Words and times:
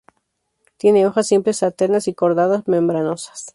Tiene 0.77 1.05
hojas 1.05 1.27
simples 1.27 1.61
alternas 1.61 2.07
y 2.07 2.15
cordadas, 2.15 2.67
membranosas. 2.67 3.45